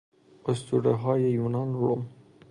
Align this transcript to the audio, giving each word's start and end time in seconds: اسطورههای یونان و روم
اسطورههای 0.47 1.21
یونان 1.31 1.67
و 1.75 1.87
روم 1.87 2.05